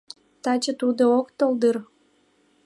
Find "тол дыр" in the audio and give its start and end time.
1.37-1.75